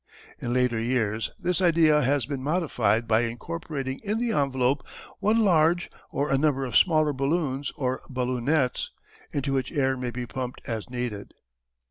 In 0.39 0.51
later 0.51 0.79
years 0.79 1.29
this 1.39 1.61
idea 1.61 2.01
has 2.01 2.25
been 2.25 2.41
modified 2.41 3.07
by 3.07 3.19
incorporating 3.21 3.99
in 4.03 4.17
the 4.17 4.31
envelope 4.31 4.81
one 5.19 5.41
large 5.45 5.91
or 6.09 6.31
a 6.31 6.39
number 6.39 6.65
of 6.65 6.75
smaller 6.75 7.13
balloons 7.13 7.71
or 7.77 8.01
"balloonets," 8.09 8.89
into 9.31 9.53
which 9.53 9.71
air 9.71 9.95
may 9.95 10.09
be 10.09 10.25
pumped 10.25 10.61
as 10.65 10.89
needed. 10.89 11.35